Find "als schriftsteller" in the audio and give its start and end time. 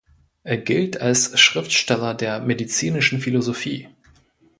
0.99-2.15